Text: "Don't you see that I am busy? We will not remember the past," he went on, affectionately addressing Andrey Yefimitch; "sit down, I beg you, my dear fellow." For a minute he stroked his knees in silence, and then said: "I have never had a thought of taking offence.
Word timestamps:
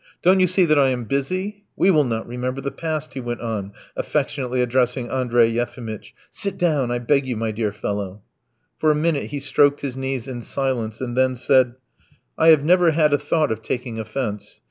"Don't 0.23 0.39
you 0.39 0.47
see 0.47 0.65
that 0.65 0.79
I 0.79 0.87
am 0.89 1.03
busy? 1.03 1.65
We 1.75 1.91
will 1.91 2.03
not 2.05 2.25
remember 2.27 2.59
the 2.59 2.71
past," 2.71 3.13
he 3.13 3.19
went 3.19 3.39
on, 3.39 3.71
affectionately 3.95 4.59
addressing 4.59 5.09
Andrey 5.11 5.45
Yefimitch; 5.45 6.15
"sit 6.31 6.57
down, 6.57 6.89
I 6.89 6.97
beg 6.97 7.27
you, 7.27 7.37
my 7.37 7.51
dear 7.51 7.71
fellow." 7.71 8.23
For 8.79 8.89
a 8.89 8.95
minute 8.95 9.27
he 9.27 9.39
stroked 9.39 9.81
his 9.81 9.95
knees 9.95 10.27
in 10.27 10.41
silence, 10.41 11.01
and 11.01 11.15
then 11.15 11.35
said: 11.35 11.75
"I 12.35 12.47
have 12.47 12.63
never 12.65 12.89
had 12.89 13.13
a 13.13 13.19
thought 13.19 13.51
of 13.51 13.61
taking 13.61 13.99
offence. 13.99 14.59